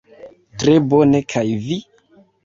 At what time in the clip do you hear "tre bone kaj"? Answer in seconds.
0.61-1.43